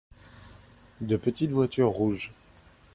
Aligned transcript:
De 1.01 1.15
petites 1.15 1.51
voitures 1.51 1.89
rouges. 1.91 2.33